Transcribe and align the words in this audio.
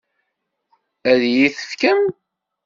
Ad 1.11 1.21
iyi-t-tefkem? 1.29 2.01